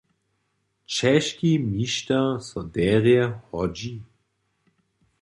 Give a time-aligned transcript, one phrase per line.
[0.93, 3.93] Čěski mišter so derje hodźi.